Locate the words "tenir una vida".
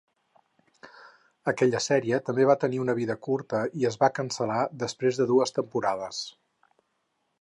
2.63-3.17